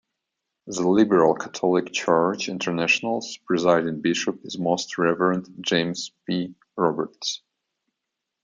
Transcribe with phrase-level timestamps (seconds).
[0.65, 6.55] The Liberal Catholic Church International's Presiding Bishop is Most Reverend James P.
[6.75, 7.43] Roberts.